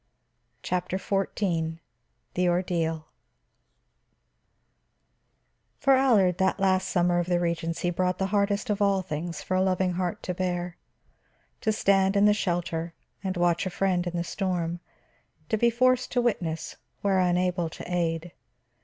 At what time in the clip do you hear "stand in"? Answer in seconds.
11.71-12.25